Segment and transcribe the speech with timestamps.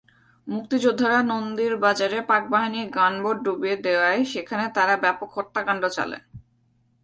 [0.47, 6.23] মুক্তিযোদ্ধারা নন্দীর বাজারে পাকবাহিনীর গানবোট ডুবিয়ে দেওয়ায় সেখানে তারা ব্যাপক হত্যাকাণ্ড চালায়।